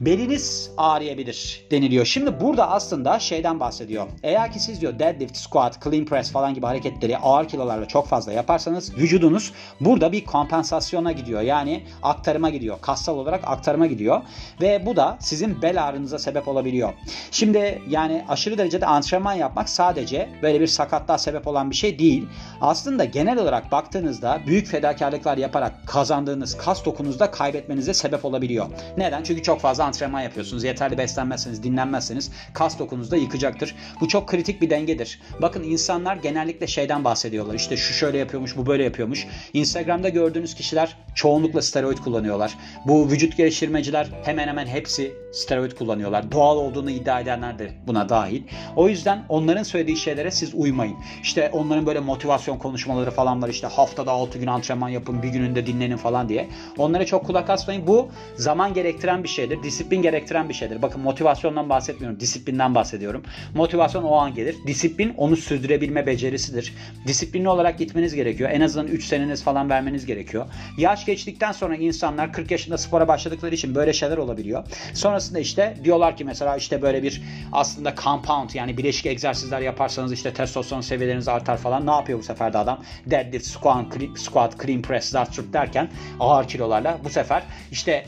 beliniz 0.00 0.70
ağrıyabilir 0.76 1.66
deniliyor. 1.70 2.04
Şimdi 2.04 2.40
burada 2.40 2.70
aslında 2.70 3.18
şeyden 3.18 3.60
bahsediyor. 3.60 4.06
Eğer 4.22 4.52
ki 4.52 4.60
siz 4.60 4.80
diyor 4.80 4.98
deadlift, 4.98 5.36
squat, 5.36 5.84
clean 5.84 6.04
press 6.04 6.32
falan 6.32 6.54
gibi 6.54 6.66
hareketleri 6.66 7.18
ağır 7.18 7.48
kilolarla 7.48 7.88
çok 7.88 8.06
fazla 8.06 8.32
yaparsanız 8.32 8.96
vücudunuz 8.96 9.52
burada 9.80 10.12
bir 10.12 10.24
kompensasyona 10.24 11.12
gidiyor. 11.12 11.40
Yani 11.40 11.84
aktarıma 12.02 12.50
gidiyor. 12.50 12.78
Kassal 12.80 13.18
olarak 13.18 13.40
aktarıma 13.44 13.86
gidiyor. 13.86 14.22
Ve 14.60 14.86
bu 14.86 14.96
da 14.96 15.16
sizin 15.20 15.62
bel 15.62 15.84
ağrınıza 15.84 16.18
sebep 16.18 16.48
olabiliyor. 16.48 16.92
Şimdi 17.30 17.82
yani 17.88 18.24
aşırı 18.28 18.58
derecede 18.58 18.86
antrenman 18.86 19.34
yapmak 19.34 19.68
sadece 19.68 20.28
böyle 20.42 20.60
bir 20.60 20.66
sakatlığa 20.66 21.18
sebep 21.18 21.46
olan 21.46 21.70
bir 21.70 21.76
şey 21.76 21.98
değil. 21.98 22.26
Aslında 22.60 23.04
genel 23.04 23.38
olarak 23.38 23.72
baktığınızda 23.72 24.40
büyük 24.46 24.66
fedakarlıklar 24.66 25.36
yaparak 25.36 25.72
kazandığınız 25.86 26.56
kas 26.56 26.84
dokunuzda 26.84 27.30
kaybetmenize 27.30 27.94
sebep 27.94 28.24
olabiliyor. 28.24 28.66
Neden? 28.96 29.22
Çünkü 29.22 29.42
çok 29.42 29.60
fazla 29.60 29.89
antrenman 29.90 30.20
yapıyorsunuz. 30.20 30.64
Yeterli 30.64 30.98
beslenmezseniz, 30.98 31.62
dinlenmezseniz 31.62 32.30
kas 32.52 32.78
dokunuzda 32.78 33.16
yıkacaktır. 33.16 33.74
Bu 34.00 34.08
çok 34.08 34.28
kritik 34.28 34.62
bir 34.62 34.70
dengedir. 34.70 35.20
Bakın 35.42 35.62
insanlar 35.62 36.16
genellikle 36.16 36.66
şeyden 36.66 37.04
bahsediyorlar. 37.04 37.54
İşte 37.54 37.76
şu 37.76 37.94
şöyle 37.94 38.18
yapıyormuş, 38.18 38.56
bu 38.56 38.66
böyle 38.66 38.84
yapıyormuş. 38.84 39.26
Instagram'da 39.52 40.08
gördüğünüz 40.08 40.54
kişiler 40.54 40.96
çoğunlukla 41.14 41.62
steroid 41.62 41.98
kullanıyorlar. 41.98 42.58
Bu 42.86 43.10
vücut 43.10 43.36
geliştirmeciler 43.36 44.08
hemen 44.24 44.48
hemen 44.48 44.66
hepsi 44.66 45.12
steroid 45.32 45.72
kullanıyorlar. 45.72 46.32
Doğal 46.32 46.56
olduğunu 46.56 46.90
iddia 46.90 47.20
edenler 47.20 47.58
de 47.58 47.70
buna 47.86 48.08
dahil. 48.08 48.42
O 48.76 48.88
yüzden 48.88 49.24
onların 49.28 49.62
söylediği 49.62 49.96
şeylere 49.96 50.30
siz 50.30 50.54
uymayın. 50.54 50.96
İşte 51.22 51.50
onların 51.52 51.86
böyle 51.86 52.00
motivasyon 52.00 52.58
konuşmaları 52.58 53.10
falan 53.10 53.42
var. 53.42 53.48
İşte 53.48 53.66
haftada 53.66 54.10
6 54.10 54.38
gün 54.38 54.46
antrenman 54.46 54.88
yapın, 54.88 55.22
bir 55.22 55.28
gününde 55.28 55.66
dinlenin 55.66 55.96
falan 55.96 56.28
diye. 56.28 56.48
Onlara 56.78 57.06
çok 57.06 57.26
kulak 57.26 57.50
asmayın. 57.50 57.86
Bu 57.86 58.08
zaman 58.36 58.74
gerektiren 58.74 59.22
bir 59.22 59.28
şeydir. 59.28 59.62
Disiplin 59.62 59.79
gerektiren 59.88 60.48
bir 60.48 60.54
şeydir. 60.54 60.82
Bakın 60.82 61.00
motivasyondan 61.00 61.68
bahsetmiyorum. 61.68 62.20
Disiplinden 62.20 62.74
bahsediyorum. 62.74 63.22
Motivasyon 63.54 64.02
o 64.02 64.14
an 64.16 64.34
gelir. 64.34 64.56
Disiplin 64.66 65.14
onu 65.16 65.36
sürdürebilme 65.36 66.06
becerisidir. 66.06 66.74
Disiplinli 67.06 67.48
olarak 67.48 67.78
gitmeniz 67.78 68.14
gerekiyor. 68.14 68.50
En 68.52 68.60
azından 68.60 68.86
3 68.86 69.04
seneniz 69.04 69.42
falan 69.42 69.70
vermeniz 69.70 70.06
gerekiyor. 70.06 70.46
Yaş 70.78 71.06
geçtikten 71.06 71.52
sonra 71.52 71.76
insanlar 71.76 72.32
40 72.32 72.50
yaşında 72.50 72.78
spora 72.78 73.08
başladıkları 73.08 73.54
için 73.54 73.74
böyle 73.74 73.92
şeyler 73.92 74.16
olabiliyor. 74.16 74.64
Sonrasında 74.94 75.38
işte 75.38 75.76
diyorlar 75.84 76.16
ki 76.16 76.24
mesela 76.24 76.56
işte 76.56 76.82
böyle 76.82 77.02
bir 77.02 77.22
aslında 77.52 77.94
compound 78.04 78.50
yani 78.54 78.78
bileşik 78.78 79.06
egzersizler 79.06 79.60
yaparsanız 79.60 80.12
işte 80.12 80.32
testosteron 80.32 80.80
seviyeleriniz 80.80 81.28
artar 81.28 81.56
falan. 81.56 81.86
Ne 81.86 81.90
yapıyor 81.90 82.18
bu 82.18 82.22
sefer 82.22 82.52
de 82.52 82.58
adam? 82.58 82.84
Deadlift, 83.06 83.46
squat, 83.46 83.86
squat 84.16 84.62
clean 84.62 84.82
press, 84.82 85.04
zart 85.04 85.30
derken 85.52 85.88
ağır 86.20 86.48
kilolarla 86.48 86.98
bu 87.04 87.10
sefer 87.10 87.42
işte 87.70 88.06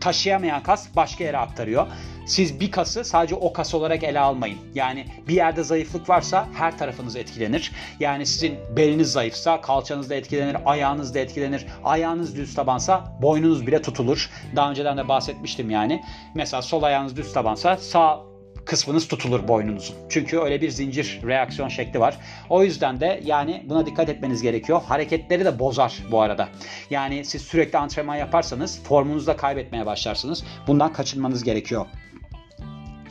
taşıyamayan 0.00 0.62
kas 0.62 0.88
başka 1.12 1.24
yere 1.24 1.38
aktarıyor. 1.38 1.86
Siz 2.26 2.60
bir 2.60 2.70
kası 2.70 3.04
sadece 3.04 3.34
o 3.34 3.52
kas 3.52 3.74
olarak 3.74 4.02
ele 4.02 4.20
almayın. 4.20 4.58
Yani 4.74 5.06
bir 5.28 5.34
yerde 5.34 5.62
zayıflık 5.62 6.08
varsa 6.08 6.48
her 6.54 6.78
tarafınız 6.78 7.16
etkilenir. 7.16 7.72
Yani 8.00 8.26
sizin 8.26 8.58
beliniz 8.76 9.12
zayıfsa 9.12 9.60
kalçanız 9.60 10.10
da 10.10 10.14
etkilenir, 10.14 10.56
ayağınız 10.64 11.14
da 11.14 11.18
etkilenir. 11.18 11.66
Ayağınız 11.84 12.36
düz 12.36 12.54
tabansa 12.54 13.18
boynunuz 13.22 13.66
bile 13.66 13.82
tutulur. 13.82 14.30
Daha 14.56 14.70
önceden 14.70 14.96
de 14.96 15.08
bahsetmiştim 15.08 15.70
yani. 15.70 16.02
Mesela 16.34 16.62
sol 16.62 16.82
ayağınız 16.82 17.16
düz 17.16 17.32
tabansa 17.32 17.76
sağ 17.76 18.31
kısmınız 18.64 19.08
tutulur 19.08 19.48
boynunuzun. 19.48 19.96
Çünkü 20.08 20.38
öyle 20.38 20.60
bir 20.60 20.70
zincir 20.70 21.20
reaksiyon 21.26 21.68
şekli 21.68 22.00
var. 22.00 22.16
O 22.50 22.62
yüzden 22.62 23.00
de 23.00 23.20
yani 23.24 23.62
buna 23.68 23.86
dikkat 23.86 24.08
etmeniz 24.08 24.42
gerekiyor. 24.42 24.82
Hareketleri 24.82 25.44
de 25.44 25.58
bozar 25.58 26.02
bu 26.10 26.20
arada. 26.20 26.48
Yani 26.90 27.24
siz 27.24 27.42
sürekli 27.42 27.78
antrenman 27.78 28.16
yaparsanız 28.16 28.82
formunuzu 28.82 29.26
da 29.26 29.36
kaybetmeye 29.36 29.86
başlarsınız. 29.86 30.44
Bundan 30.66 30.92
kaçınmanız 30.92 31.44
gerekiyor. 31.44 31.86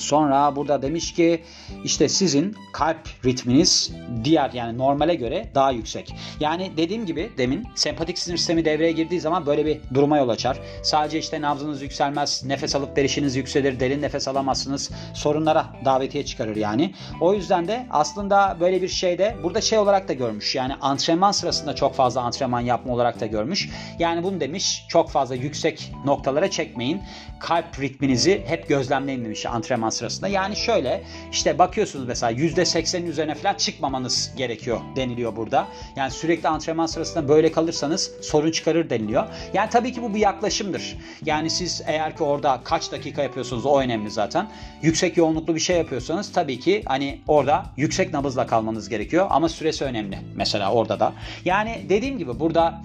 Sonra 0.02 0.56
burada 0.56 0.82
demiş 0.82 1.14
ki 1.14 1.44
işte 1.84 2.10
sizin 2.10 2.56
kalp 2.74 3.26
ritminiz 3.26 3.92
diğer 4.24 4.52
yani 4.54 4.78
normale 4.78 5.16
göre 5.16 5.48
daha 5.56 5.72
yüksek. 5.72 6.16
Yani 6.40 6.72
dediğim 6.78 7.06
gibi 7.06 7.32
demin 7.38 7.68
sempatik 7.76 8.18
sinir 8.18 8.38
sistemi 8.38 8.66
devreye 8.66 8.92
girdiği 8.92 9.22
zaman 9.22 9.46
böyle 9.46 9.66
bir 9.66 9.80
duruma 9.94 10.18
yol 10.18 10.30
açar. 10.30 10.60
Sadece 10.84 11.20
işte 11.20 11.42
nabzınız 11.42 11.82
yükselmez, 11.82 12.44
nefes 12.46 12.76
alıp 12.76 12.98
verişiniz 12.98 13.36
yükselir, 13.36 13.80
derin 13.80 14.02
nefes 14.02 14.28
alamazsınız. 14.28 14.92
Sorunlara 15.14 15.66
davetiye 15.86 16.26
çıkarır 16.26 16.56
yani. 16.56 16.94
O 17.22 17.34
yüzden 17.34 17.68
de 17.68 17.86
aslında 17.90 18.58
böyle 18.60 18.82
bir 18.82 18.88
şeyde 18.88 19.36
burada 19.44 19.62
şey 19.62 19.80
olarak 19.80 20.08
da 20.08 20.14
görmüş. 20.14 20.56
Yani 20.56 20.76
antrenman 20.82 21.32
sırasında 21.32 21.76
çok 21.76 21.96
fazla 21.96 22.22
antrenman 22.22 22.62
yapma 22.62 22.94
olarak 22.94 23.20
da 23.20 23.26
görmüş. 23.26 23.70
Yani 24.00 24.24
bunu 24.24 24.40
demiş 24.40 24.86
çok 24.90 25.10
fazla 25.10 25.36
yüksek 25.36 25.92
noktalara 26.06 26.50
çekmeyin. 26.50 27.02
Kalp 27.40 27.80
ritminizi 27.82 28.44
hep 28.48 28.70
gözlemleyin 28.70 29.26
demiş 29.26 29.46
antrenman 29.46 29.90
sırasında. 29.92 30.28
Yani 30.28 30.56
şöyle 30.56 31.04
işte 31.32 31.60
bakıyorsunuz 31.60 32.08
mesela 32.08 32.32
%80'in 32.32 33.06
üzerine 33.06 33.36
falan 33.36 33.54
çıkmamanız 33.54 34.32
gerekiyor 34.38 34.80
deniliyor 34.96 35.36
burada. 35.36 35.68
Yani 35.96 36.12
sürekli 36.12 36.50
antrenman 36.50 36.86
sırasında 36.86 37.28
böyle 37.28 37.52
kalırsanız 37.52 38.12
sorun 38.22 38.52
çıkarır 38.52 38.90
deniliyor. 38.90 39.28
Yani 39.54 39.70
tabii 39.70 39.94
ki 39.94 40.02
bu 40.02 40.14
bir 40.14 40.20
yaklaşımdır. 40.20 40.98
Yani 41.26 41.50
siz 41.50 41.82
eğer 41.88 42.18
ki 42.18 42.24
orada 42.24 42.62
kaç 42.64 42.92
dakika 42.92 43.24
yapıyorsunuz 43.24 43.66
o 43.66 43.80
önemli 43.80 44.12
zaten. 44.12 44.48
Yüksek 44.82 45.18
yoğunluklu 45.18 45.56
bir 45.56 45.60
şey 45.60 45.78
yapıyorsanız 45.78 46.32
tabii 46.32 46.60
ki 46.60 46.84
hani 46.86 47.22
orada 47.28 47.66
yüksek 47.78 48.14
nabızla 48.14 48.48
kalmanız 48.48 48.90
gerekiyor 48.90 49.28
ama 49.30 49.50
süresi 49.50 49.86
önemli 49.86 50.20
mesela 50.36 50.72
orada 50.72 51.00
da. 51.00 51.14
Yani 51.46 51.86
dediğim 51.90 52.18
gibi 52.18 52.40
burada 52.40 52.82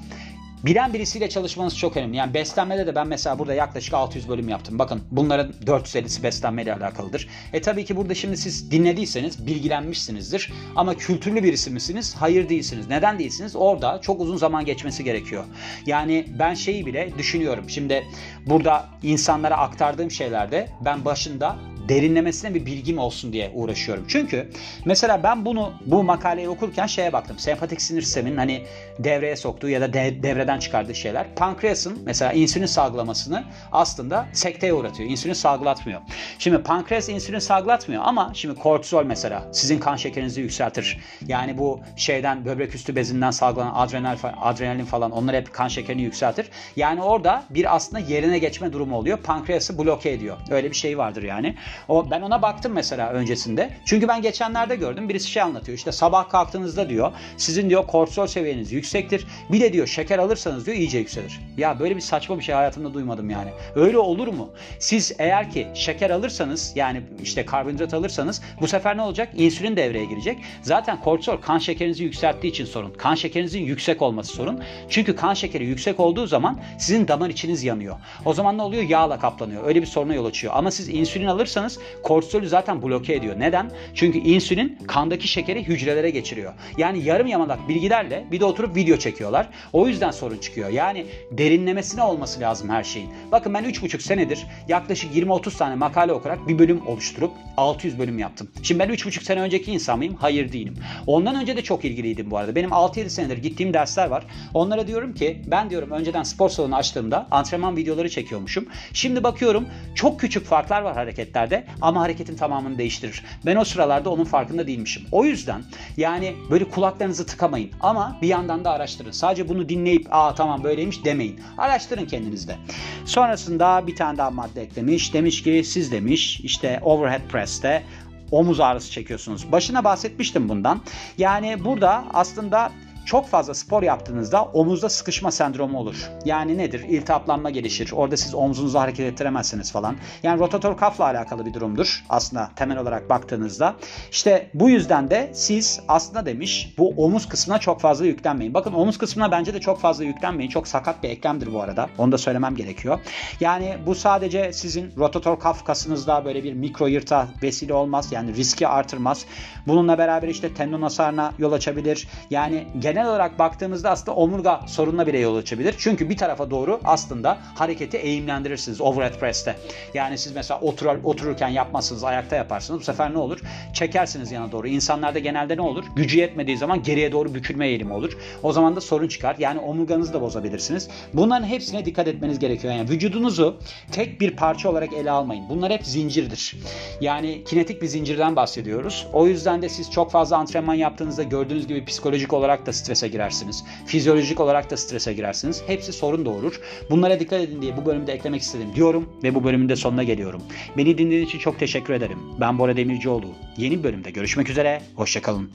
Bilen 0.67 0.95
birisiyle 0.95 1.29
çalışmanız 1.29 1.79
çok 1.79 1.97
önemli. 1.97 2.17
Yani 2.17 2.35
beslenmede 2.35 2.87
de 2.87 2.95
ben 2.95 3.07
mesela 3.07 3.39
burada 3.39 3.55
yaklaşık 3.55 3.95
600 3.95 4.29
bölüm 4.29 4.49
yaptım. 4.49 4.79
Bakın 4.79 5.03
bunların 5.11 5.53
450'si 5.67 6.23
beslenmeyle 6.23 6.75
alakalıdır. 6.75 7.29
E 7.53 7.61
tabii 7.63 7.85
ki 7.85 7.97
burada 7.97 8.15
şimdi 8.15 8.37
siz 8.37 8.71
dinlediyseniz 8.71 9.47
bilgilenmişsinizdir. 9.47 10.53
Ama 10.77 10.95
kültürlü 10.95 11.43
birisi 11.43 11.71
misiniz? 11.71 12.15
Hayır 12.19 12.49
değilsiniz. 12.49 12.89
Neden 12.89 13.19
değilsiniz? 13.19 13.57
Orada 13.57 14.01
çok 14.01 14.21
uzun 14.21 14.37
zaman 14.37 14.65
geçmesi 14.65 15.05
gerekiyor. 15.05 15.45
Yani 15.87 16.27
ben 16.39 16.55
şeyi 16.55 16.87
bile 16.87 17.11
düşünüyorum. 17.19 17.71
Şimdi 17.71 18.05
burada 18.47 18.87
insanlara 19.03 19.57
aktardığım 19.57 20.11
şeylerde 20.11 20.69
ben 20.85 21.05
başında 21.05 21.57
derinlemesine 21.89 22.55
bir 22.55 22.67
bilgim 22.67 22.99
olsun 22.99 23.33
diye 23.33 23.51
uğraşıyorum. 23.55 24.05
Çünkü 24.09 24.51
mesela 24.85 25.23
ben 25.23 25.45
bunu 25.45 25.73
bu 25.87 26.03
makaleyi 26.03 26.49
okurken 26.49 26.87
şeye 26.87 27.13
baktım. 27.13 27.39
Sempatik 27.39 27.83
sinir 27.83 28.03
sisteminin 28.03 28.37
hani 28.37 28.65
devreye 28.99 29.37
soktuğu 29.37 29.69
ya 29.69 29.81
da 29.81 29.93
de, 29.93 30.23
devreden 30.23 30.59
çıkardığı 30.59 30.95
şeyler. 30.95 31.35
Pankreasın 31.35 32.03
mesela 32.05 32.33
insülin 32.33 32.67
salgılamasını 32.67 33.45
aslında 33.73 34.27
sekteye 34.33 34.73
uğratıyor. 34.73 35.11
İnsülin 35.11 35.35
salgılatmıyor. 35.35 36.01
Şimdi 36.39 36.63
pankreas 36.63 37.09
insülin 37.09 37.39
salgılatmıyor 37.39 38.03
ama 38.07 38.31
şimdi 38.35 38.55
kortizol 38.55 39.05
mesela 39.05 39.49
sizin 39.53 39.79
kan 39.79 39.97
şekerinizi 39.97 40.41
yükseltir. 40.41 40.99
Yani 41.27 41.59
bu 41.59 41.81
şeyden 41.97 42.45
böbrek 42.45 42.75
üstü 42.75 42.97
bezinden 42.97 43.31
salgılanan 43.31 43.75
adrenal, 43.75 44.17
adrenalin 44.41 44.85
falan 44.85 45.11
onlar 45.11 45.37
hep 45.37 45.53
kan 45.53 45.69
şekerini 45.69 46.03
yükseltir. 46.03 46.51
Yani 46.77 47.03
orada 47.03 47.45
bir 47.51 47.75
aslında 47.77 47.99
yerine 47.99 48.39
geçme 48.39 48.73
durumu 48.73 48.97
oluyor. 48.97 49.19
Pankreası 49.19 49.79
bloke 49.79 50.11
ediyor. 50.11 50.37
Öyle 50.51 50.71
bir 50.71 50.77
şey 50.77 50.99
vardır 50.99 51.23
yani. 51.23 51.55
O, 51.89 52.11
ben 52.11 52.21
ona 52.21 52.43
baktım 52.43 52.73
mesela 52.73 53.11
öncesinde. 53.11 53.71
Çünkü 53.85 54.09
ben 54.09 54.23
geçenlerde 54.23 54.77
gördüm 54.77 55.09
birisi 55.09 55.31
şey 55.31 55.43
anlatıyor. 55.43 55.79
İşte 55.79 55.93
sabah 55.93 56.29
kalktığınızda 56.29 56.89
diyor 56.89 57.13
sizin 57.37 57.71
diyor 57.71 57.87
kortisol 57.87 58.27
seviyeniz 58.27 58.73
yüksektir. 58.73 59.27
Bir 59.53 59.61
de 59.61 59.73
diyor 59.73 59.87
şeker 59.87 60.19
alırsanız 60.19 60.67
diyor 60.67 60.77
iyice 60.77 60.99
yükselir. 60.99 61.41
Ya 61.57 61.79
böyle 61.79 61.97
bir 61.97 62.01
saçma 62.01 62.39
bir 62.39 62.45
şey 62.45 62.55
hayatımda 62.55 62.95
duymadım 62.95 63.31
yani. 63.31 63.51
Öyle 63.75 63.99
olur 63.99 64.29
mu? 64.29 64.51
Siz 64.79 65.13
eğer 65.19 65.51
ki 65.51 65.67
şeker 65.75 66.11
alırsanız 66.11 66.73
yani 66.75 67.03
işte 67.23 67.47
karbonhidrat 67.47 67.95
alırsanız 67.95 68.43
bu 68.61 68.69
sefer 68.69 68.97
ne 68.97 69.03
olacak? 69.03 69.29
İnsülin 69.37 69.77
devreye 69.77 70.05
girecek. 70.05 70.39
Zaten 70.63 71.01
kortisol 71.01 71.37
kan 71.37 71.59
şekerinizi 71.59 72.05
yükselttiği 72.05 72.53
için 72.53 72.65
sorun. 72.65 72.91
Kan 72.91 73.15
şekerinizin 73.15 73.63
yüksek 73.63 74.03
olması 74.03 74.33
sorun. 74.33 74.63
Çünkü 74.89 75.17
kan 75.17 75.35
şekeri 75.35 75.65
yüksek 75.65 76.01
olduğu 76.01 76.27
zaman 76.27 76.61
sizin 76.79 77.09
damar 77.09 77.31
içiniz 77.31 77.65
yanıyor. 77.65 77.97
O 78.25 78.35
zaman 78.35 78.59
ne 78.59 78.63
oluyor? 78.63 78.83
Yağla 78.83 79.19
kaplanıyor. 79.19 79.67
Öyle 79.67 79.83
bir 79.83 79.87
soruna 79.87 80.15
yol 80.15 80.25
açıyor. 80.25 80.53
Ama 80.57 80.71
siz 80.71 80.89
insülin 80.89 81.27
alırsanız 81.27 81.66
kortizolü 82.03 82.49
zaten 82.49 82.83
bloke 82.83 83.15
ediyor. 83.15 83.35
Neden? 83.39 83.71
Çünkü 83.95 84.19
insülin 84.19 84.79
kandaki 84.87 85.29
şekeri 85.29 85.69
hücrelere 85.69 86.11
geçiriyor. 86.11 86.53
Yani 86.79 87.05
yarım 87.05 87.27
yamalak 87.27 87.69
bilgilerle 87.69 88.25
bir 88.31 88.41
de 88.41 88.45
oturup 88.45 88.77
video 88.77 88.97
çekiyorlar. 88.97 89.49
O 89.73 89.89
yüzden 89.89 90.11
sorun 90.11 90.39
çıkıyor. 90.39 90.69
Yani 90.69 91.07
derinlemesine 91.31 92.03
olması 92.03 92.41
lazım 92.41 92.69
her 92.69 92.85
şeyin. 92.85 93.11
Bakın 93.33 93.55
ben 93.55 93.65
3,5 93.65 94.01
senedir 94.01 94.47
yaklaşık 94.69 95.17
20-30 95.17 95.57
tane 95.57 95.75
makale 95.75 96.13
okuyarak 96.13 96.49
bir 96.49 96.59
bölüm 96.59 96.87
oluşturup 96.87 97.31
600 97.57 97.99
bölüm 97.99 98.19
yaptım. 98.19 98.49
Şimdi 98.63 98.79
ben 98.81 98.89
3,5 98.89 99.25
sene 99.25 99.41
önceki 99.41 99.73
insan 99.73 99.99
mıyım? 99.99 100.17
Hayır 100.21 100.53
değilim. 100.53 100.75
Ondan 101.07 101.41
önce 101.41 101.57
de 101.57 101.63
çok 101.63 101.85
ilgiliydim 101.85 102.31
bu 102.31 102.39
arada. 102.39 102.55
Benim 102.55 102.71
6-7 102.71 103.09
senedir 103.09 103.37
gittiğim 103.39 103.75
dersler 103.75 104.07
var. 104.07 104.25
Onlara 104.55 104.87
diyorum 104.87 105.15
ki 105.15 105.43
ben 105.47 105.71
diyorum 105.71 105.91
önceden 105.91 106.23
spor 106.23 106.49
salonu 106.49 106.77
açtığımda 106.77 107.27
antrenman 107.31 107.77
videoları 107.77 108.09
çekiyormuşum. 108.09 108.67
Şimdi 108.93 109.25
bakıyorum 109.25 109.67
çok 109.95 110.21
küçük 110.21 110.47
farklar 110.47 110.83
var 110.83 110.95
hareketlerde 110.95 111.56
yerde 111.57 111.67
ama 111.81 112.01
hareketin 112.01 112.37
tamamını 112.37 112.79
değiştirir. 112.79 113.23
Ben 113.47 113.57
o 113.57 113.65
sıralarda 113.65 114.11
onun 114.11 114.25
farkında 114.25 114.67
değilmişim. 114.67 115.03
O 115.13 115.25
yüzden 115.25 115.63
yani 115.97 116.35
böyle 116.51 116.65
kulaklarınızı 116.65 117.27
tıkamayın 117.27 117.71
ama 117.81 118.19
bir 118.23 118.29
yandan 118.29 118.65
da 118.65 118.71
araştırın. 118.71 119.11
Sadece 119.11 119.49
bunu 119.49 119.69
dinleyip 119.69 120.07
aa 120.11 120.35
tamam 120.35 120.65
böyleymiş 120.65 121.05
demeyin. 121.05 121.41
Araştırın 121.59 122.07
kendinizde. 122.07 122.57
Sonrasında 123.05 123.87
bir 123.87 123.97
tane 123.97 124.19
daha 124.19 124.31
madde 124.31 124.63
eklemiş. 124.63 125.15
Demiş 125.15 125.43
ki 125.43 125.63
siz 125.65 125.93
demiş 125.93 126.41
işte 126.41 126.81
overhead 126.83 127.29
press'te 127.29 127.83
omuz 128.31 128.61
ağrısı 128.61 128.91
çekiyorsunuz. 128.91 129.53
Başına 129.53 129.85
bahsetmiştim 129.85 130.49
bundan. 130.49 130.81
Yani 131.19 131.65
burada 131.65 132.05
aslında 132.13 132.73
çok 133.07 133.29
fazla 133.29 133.55
spor 133.55 133.83
yaptığınızda 133.83 134.45
omuzda 134.45 134.89
sıkışma 134.89 135.31
sendromu 135.31 135.79
olur. 135.79 136.11
Yani 136.25 136.59
nedir? 136.59 136.81
İltihaplanma 136.81 137.51
gelişir. 137.51 137.93
Orada 137.93 138.17
siz 138.17 138.35
omzunuzu 138.35 138.79
hareket 138.79 139.13
ettiremezsiniz 139.13 139.73
falan. 139.73 139.97
Yani 140.23 140.41
rotator 140.41 140.77
kafla 140.77 141.05
alakalı 141.05 141.47
bir 141.47 141.55
durumdur 141.55 142.05
aslında 142.09 142.51
temel 142.57 142.79
olarak 142.79 143.11
baktığınızda. 143.11 143.75
İşte 144.11 144.51
bu 144.55 144.71
yüzden 144.71 145.11
de 145.11 145.31
siz 145.35 145.81
aslında 145.89 146.27
demiş 146.27 146.75
bu 146.79 146.89
omuz 146.89 147.29
kısmına 147.29 147.59
çok 147.59 147.81
fazla 147.81 148.07
yüklenmeyin. 148.07 148.55
Bakın 148.55 148.73
omuz 148.73 148.99
kısmına 148.99 149.31
bence 149.31 149.55
de 149.55 149.61
çok 149.61 149.81
fazla 149.81 150.05
yüklenmeyin. 150.05 150.51
Çok 150.51 150.69
sakat 150.69 151.03
bir 151.03 151.09
eklemdir 151.09 151.53
bu 151.53 151.63
arada. 151.63 151.89
Onu 151.99 152.13
da 152.13 152.19
söylemem 152.19 152.57
gerekiyor. 152.57 152.99
Yani 153.41 153.77
bu 153.87 153.95
sadece 153.95 154.53
sizin 154.53 154.93
rotator 154.97 155.41
kaf 155.41 155.65
kasınızda 155.65 156.25
böyle 156.25 156.45
bir 156.45 156.53
mikro 156.53 156.87
yırta 156.87 157.29
vesile 157.43 157.75
olmaz. 157.75 158.13
Yani 158.13 158.35
riski 158.37 158.69
artırmaz. 158.69 159.27
Bununla 159.67 159.99
beraber 159.99 160.29
işte 160.29 160.55
tendon 160.55 160.83
hasarına 160.83 161.33
yol 161.39 161.53
açabilir. 161.53 162.09
Yani 162.31 162.67
genel 162.79 162.96
genel 162.97 163.09
olarak 163.09 163.39
baktığımızda 163.39 163.91
aslında 163.91 164.17
omurga 164.17 164.61
sorununa 164.67 165.07
bile 165.07 165.19
yol 165.19 165.37
açabilir. 165.37 165.75
Çünkü 165.79 166.11
bir 166.11 166.17
tarafa 166.17 166.51
doğru 166.51 166.81
aslında 166.85 167.39
hareketi 167.55 167.97
eğimlendirirsiniz 167.97 168.81
overhead 168.81 169.19
press'te. 169.21 169.57
Yani 169.95 170.19
siz 170.19 170.35
mesela 170.35 170.61
otur, 170.61 170.87
otururken 171.05 171.49
yapmazsınız, 171.49 172.05
ayakta 172.05 172.37
yaparsınız. 172.37 172.81
Bu 172.81 172.85
sefer 172.85 173.13
ne 173.13 173.19
olur? 173.19 173.41
Çekersiniz 173.75 174.33
yana 174.33 174.53
doğru. 174.53 174.69
İnsanlarda 174.69 175.19
genelde 175.19 175.57
ne 175.57 175.61
olur? 175.61 175.85
Gücü 175.97 176.19
yetmediği 176.19 176.57
zaman 176.57 176.83
geriye 176.83 177.13
doğru 177.13 177.35
bükülme 177.35 177.69
eğilimi 177.69 177.93
olur. 177.93 178.19
O 178.43 178.53
zaman 178.53 178.77
da 178.77 178.81
sorun 178.81 179.09
çıkar. 179.09 179.37
Yani 179.39 179.61
omurganızı 179.61 180.13
da 180.13 180.21
bozabilirsiniz. 180.21 180.89
Bunların 181.15 181.47
hepsine 181.47 181.85
dikkat 181.85 182.09
etmeniz 182.09 182.39
gerekiyor. 182.39 182.75
Yani 182.75 182.91
vücudunuzu 182.91 183.57
tek 183.93 184.21
bir 184.21 184.37
parça 184.37 184.71
olarak 184.71 184.93
ele 184.93 185.11
almayın. 185.11 185.45
Bunlar 185.49 185.73
hep 185.73 185.87
zincirdir. 185.87 186.57
Yani 187.01 187.45
kinetik 187.45 187.83
bir 187.83 187.87
zincirden 187.87 188.37
bahsediyoruz. 188.37 189.07
O 189.13 189.27
yüzden 189.27 189.63
de 189.63 189.69
siz 189.69 189.91
çok 189.91 190.11
fazla 190.11 190.37
antrenman 190.37 190.75
yaptığınızda 190.75 191.23
gördüğünüz 191.23 191.67
gibi 191.67 191.85
psikolojik 191.85 192.33
olarak 192.33 192.67
da 192.67 192.73
strese 192.87 193.09
girersiniz. 193.09 193.65
Fizyolojik 193.87 194.41
olarak 194.41 194.71
da 194.71 194.77
strese 194.77 195.13
girersiniz. 195.13 195.63
Hepsi 195.67 195.93
sorun 195.93 196.25
doğurur. 196.25 196.61
Bunlara 196.91 197.21
dikkat 197.21 197.41
edin 197.41 197.63
diye 197.63 197.77
bu 197.77 197.87
bölümde 197.87 198.13
eklemek 198.13 198.43
istedim 198.43 198.69
diyorum 198.75 199.09
ve 199.23 199.35
bu 199.35 199.45
bölümün 199.45 199.69
de 199.69 199.77
sonuna 199.77 200.03
geliyorum. 200.03 200.43
Beni 200.77 200.99
dinlediğiniz 200.99 201.29
için 201.29 201.39
çok 201.39 201.59
teşekkür 201.59 201.95
ederim. 201.95 202.19
Ben 202.41 202.59
Bora 202.59 202.77
Demircioğlu. 202.77 203.27
Yeni 203.57 203.85
bölümde 203.85 204.11
görüşmek 204.11 204.51
üzere. 204.51 204.83
Hoşçakalın. 204.97 205.51